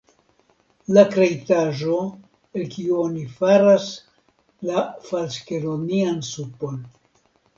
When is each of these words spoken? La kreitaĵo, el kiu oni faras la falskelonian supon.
La 0.97 1.01
kreitaĵo, 1.09 1.97
el 2.59 2.63
kiu 2.75 2.97
oni 3.03 3.25
faras 3.35 3.85
la 4.69 4.85
falskelonian 5.11 6.19
supon. 6.31 6.83